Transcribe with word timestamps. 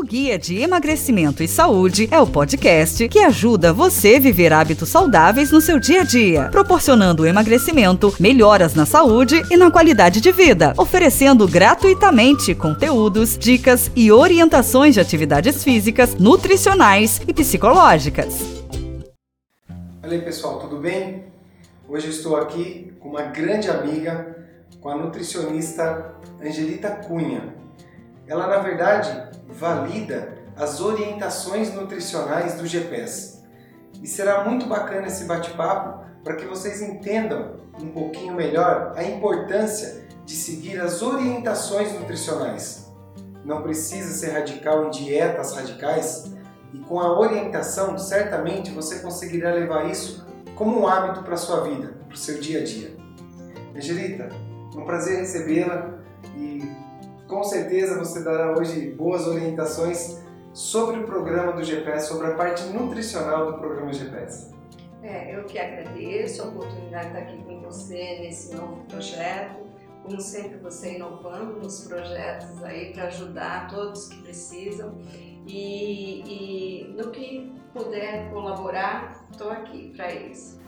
O 0.00 0.02
Guia 0.02 0.38
de 0.38 0.56
Emagrecimento 0.56 1.42
e 1.42 1.46
Saúde 1.46 2.08
é 2.10 2.18
o 2.18 2.26
podcast 2.26 3.06
que 3.06 3.18
ajuda 3.18 3.70
você 3.70 4.14
a 4.16 4.18
viver 4.18 4.50
hábitos 4.50 4.88
saudáveis 4.88 5.52
no 5.52 5.60
seu 5.60 5.78
dia 5.78 6.00
a 6.00 6.04
dia, 6.04 6.48
proporcionando 6.48 7.26
emagrecimento, 7.26 8.10
melhoras 8.18 8.74
na 8.74 8.86
saúde 8.86 9.42
e 9.50 9.58
na 9.58 9.70
qualidade 9.70 10.22
de 10.22 10.32
vida, 10.32 10.72
oferecendo 10.78 11.46
gratuitamente 11.46 12.54
conteúdos, 12.54 13.36
dicas 13.36 13.90
e 13.94 14.10
orientações 14.10 14.94
de 14.94 15.00
atividades 15.00 15.62
físicas, 15.62 16.14
nutricionais 16.14 17.20
e 17.28 17.34
psicológicas. 17.34 18.38
Aí 20.02 20.18
pessoal, 20.22 20.60
tudo 20.60 20.78
bem? 20.78 21.24
Hoje 21.86 22.06
eu 22.06 22.10
estou 22.10 22.36
aqui 22.36 22.90
com 23.00 23.10
uma 23.10 23.24
grande 23.24 23.68
amiga, 23.68 24.34
com 24.80 24.88
a 24.88 24.96
nutricionista 24.96 26.14
Angelita 26.42 26.88
Cunha. 26.88 27.60
Ela, 28.30 28.46
na 28.46 28.58
verdade, 28.58 29.28
valida 29.48 30.38
as 30.56 30.80
orientações 30.80 31.74
nutricionais 31.74 32.54
do 32.54 32.64
GPS. 32.64 33.42
E 34.00 34.06
será 34.06 34.44
muito 34.44 34.66
bacana 34.66 35.08
esse 35.08 35.24
bate-papo 35.24 36.04
para 36.22 36.36
que 36.36 36.46
vocês 36.46 36.80
entendam 36.80 37.56
um 37.82 37.88
pouquinho 37.88 38.32
melhor 38.32 38.92
a 38.96 39.02
importância 39.02 40.06
de 40.24 40.36
seguir 40.36 40.80
as 40.80 41.02
orientações 41.02 41.92
nutricionais. 41.92 42.88
Não 43.44 43.62
precisa 43.62 44.14
ser 44.14 44.30
radical 44.30 44.86
em 44.86 44.90
dietas 44.90 45.56
radicais 45.56 46.32
e 46.72 46.78
com 46.78 47.00
a 47.00 47.18
orientação, 47.18 47.98
certamente 47.98 48.70
você 48.70 49.00
conseguirá 49.00 49.52
levar 49.52 49.90
isso 49.90 50.24
como 50.54 50.80
um 50.80 50.86
hábito 50.86 51.24
para 51.24 51.36
sua 51.36 51.62
vida, 51.62 51.96
para 52.06 52.14
o 52.14 52.18
seu 52.18 52.38
dia 52.38 52.60
a 52.60 52.64
dia. 52.64 52.96
Angelita, 53.74 54.28
um 54.76 54.84
prazer 54.84 55.18
recebê-la 55.18 55.98
e 56.36 56.79
com 57.30 57.44
certeza 57.44 57.96
você 57.96 58.24
dará 58.24 58.58
hoje 58.58 58.90
boas 58.90 59.26
orientações 59.28 60.20
sobre 60.52 60.98
o 60.98 61.04
programa 61.04 61.52
do 61.52 61.62
GPS, 61.62 62.08
sobre 62.08 62.26
a 62.26 62.34
parte 62.34 62.64
nutricional 62.64 63.52
do 63.52 63.58
programa 63.58 63.92
GPS. 63.92 64.52
É, 65.00 65.36
eu 65.36 65.44
que 65.44 65.56
agradeço 65.56 66.42
a 66.42 66.46
oportunidade 66.46 67.04
de 67.04 67.18
estar 67.18 67.18
aqui 67.20 67.44
com 67.44 67.60
você 67.60 68.18
nesse 68.18 68.52
novo 68.54 68.84
projeto. 68.88 69.60
Como 70.02 70.20
sempre, 70.20 70.58
você 70.58 70.96
inovando 70.96 71.60
nos 71.60 71.84
projetos 71.84 72.62
aí 72.64 72.92
para 72.92 73.04
ajudar 73.04 73.68
todos 73.68 74.08
que 74.08 74.20
precisam. 74.22 74.98
E, 75.46 76.22
e 76.26 76.94
no 76.94 77.12
que 77.12 77.54
puder 77.72 78.28
colaborar, 78.30 79.24
estou 79.30 79.50
aqui 79.50 79.92
para 79.96 80.12
isso. 80.12 80.58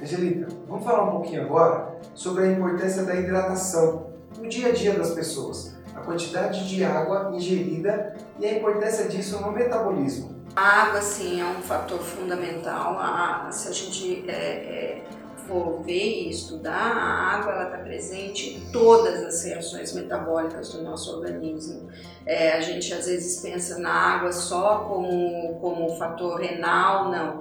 Angelita, 0.00 0.48
vamos 0.66 0.82
falar 0.82 1.04
um 1.04 1.10
pouquinho 1.10 1.42
agora 1.42 2.00
sobre 2.14 2.44
a 2.44 2.52
importância 2.52 3.04
da 3.04 3.14
hidratação 3.14 4.14
no 4.38 4.48
dia 4.48 4.68
a 4.68 4.72
dia 4.72 4.94
das 4.94 5.10
pessoas 5.10 5.75
a 5.96 6.00
quantidade 6.00 6.68
de 6.68 6.84
água 6.84 7.32
ingerida 7.34 8.14
e 8.38 8.46
a 8.46 8.52
importância 8.52 9.08
disso 9.08 9.40
no 9.40 9.50
metabolismo. 9.50 10.36
A 10.54 10.82
água, 10.82 11.00
sim, 11.00 11.40
é 11.40 11.44
um 11.44 11.62
fator 11.62 11.98
fundamental. 11.98 12.98
A, 12.98 13.48
se 13.50 13.68
a 13.68 13.72
gente 13.72 14.24
é, 14.28 14.32
é, 14.32 15.02
for 15.46 15.82
ver 15.82 16.24
e 16.24 16.30
estudar, 16.30 16.72
a 16.72 17.36
água 17.36 17.64
está 17.64 17.78
presente 17.78 18.54
em 18.54 18.72
todas 18.72 19.22
as 19.22 19.44
reações 19.44 19.92
metabólicas 19.92 20.72
do 20.72 20.82
nosso 20.82 21.14
organismo. 21.14 21.88
É, 22.24 22.52
a 22.52 22.60
gente 22.60 22.92
às 22.92 23.06
vezes 23.06 23.40
pensa 23.40 23.78
na 23.78 23.92
água 23.92 24.32
só 24.32 24.86
como, 24.88 25.58
como 25.60 25.96
fator 25.96 26.40
renal, 26.40 27.10
não 27.10 27.40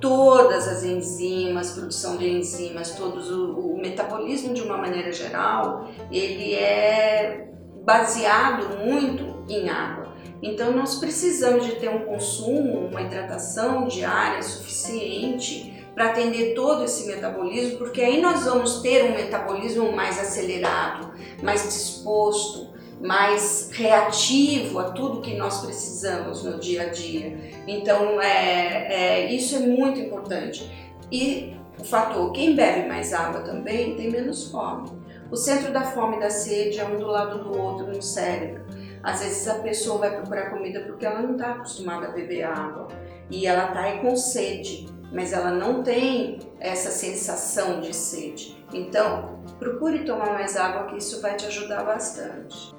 todas 0.00 0.66
as 0.66 0.82
enzimas, 0.82 1.70
produção 1.70 2.16
de 2.16 2.28
enzimas, 2.28 2.90
todos 2.96 3.30
o, 3.30 3.52
o, 3.52 3.80
metabolismo 3.80 4.52
de 4.52 4.60
uma 4.60 4.76
maneira 4.76 5.12
geral, 5.12 5.88
ele 6.10 6.54
é 6.54 7.52
baseado 7.84 8.78
muito 8.84 9.44
em 9.48 9.68
água. 9.68 10.12
Então 10.42 10.72
nós 10.72 10.96
precisamos 10.96 11.66
de 11.66 11.76
ter 11.76 11.88
um 11.88 12.00
consumo, 12.00 12.86
uma 12.86 13.02
hidratação 13.02 13.86
diária 13.86 14.42
suficiente 14.42 15.86
para 15.94 16.06
atender 16.06 16.54
todo 16.54 16.84
esse 16.84 17.06
metabolismo, 17.06 17.78
porque 17.78 18.00
aí 18.00 18.20
nós 18.20 18.44
vamos 18.44 18.80
ter 18.80 19.04
um 19.04 19.14
metabolismo 19.14 19.92
mais 19.92 20.18
acelerado, 20.18 21.12
mais 21.42 21.62
disposto, 21.64 22.72
mais 23.00 23.70
reativo 23.72 24.78
a 24.78 24.92
tudo 24.92 25.20
que 25.20 25.34
nós 25.34 25.60
precisamos 25.64 26.42
no 26.44 26.58
dia 26.58 26.82
a 26.82 26.86
dia. 26.86 27.62
Então 27.66 28.20
é, 28.20 29.26
é 29.26 29.32
isso 29.32 29.56
é 29.56 29.60
muito 29.60 30.00
importante. 30.00 30.70
E 31.10 31.56
o 31.78 31.84
fator, 31.84 32.32
quem 32.32 32.54
bebe 32.56 32.88
mais 32.88 33.12
água 33.12 33.42
também 33.42 33.96
tem 33.96 34.10
menos 34.10 34.50
fome. 34.50 35.01
O 35.32 35.36
centro 35.36 35.72
da 35.72 35.80
fome 35.80 36.18
e 36.18 36.20
da 36.20 36.28
sede 36.28 36.78
é 36.78 36.84
um 36.84 36.98
do 36.98 37.06
lado 37.06 37.42
do 37.42 37.58
outro 37.58 37.86
no 37.86 38.02
cérebro. 38.02 38.66
Às 39.02 39.20
vezes 39.20 39.48
a 39.48 39.54
pessoa 39.60 39.96
vai 39.96 40.14
procurar 40.14 40.50
comida 40.50 40.80
porque 40.80 41.06
ela 41.06 41.22
não 41.22 41.32
está 41.32 41.52
acostumada 41.52 42.08
a 42.08 42.10
beber 42.10 42.44
água 42.44 42.88
e 43.30 43.46
ela 43.46 43.68
está 43.68 43.80
aí 43.80 44.00
com 44.02 44.14
sede, 44.14 44.86
mas 45.10 45.32
ela 45.32 45.50
não 45.50 45.82
tem 45.82 46.38
essa 46.60 46.90
sensação 46.90 47.80
de 47.80 47.96
sede. 47.96 48.62
Então, 48.74 49.42
procure 49.58 50.04
tomar 50.04 50.34
mais 50.34 50.54
água 50.54 50.88
que 50.88 50.98
isso 50.98 51.22
vai 51.22 51.34
te 51.34 51.46
ajudar 51.46 51.82
bastante. 51.82 52.70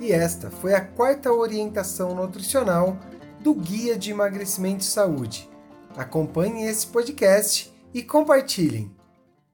E 0.00 0.10
esta 0.10 0.50
foi 0.50 0.72
a 0.72 0.80
quarta 0.80 1.30
orientação 1.30 2.14
nutricional 2.14 2.96
do 3.40 3.52
Guia 3.52 3.94
de 3.94 4.12
Emagrecimento 4.12 4.80
e 4.80 4.86
Saúde. 4.86 5.50
Acompanhem 5.94 6.66
esse 6.66 6.86
podcast 6.86 7.70
e 7.92 8.02
compartilhem. 8.02 9.03